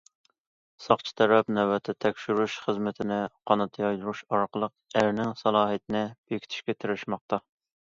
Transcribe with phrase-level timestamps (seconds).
[0.85, 3.21] ساقچى تەرەپ نۆۋەتتە تەكشۈرۈش خىزمىتىنى
[3.53, 7.43] قانات يايدۇرۇش ئارقىلىق ئەرنىڭ سالاھىيىتىنى بېكىتىشكە تىرىشماقتا.